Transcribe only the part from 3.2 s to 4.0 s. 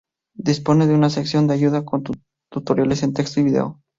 y video.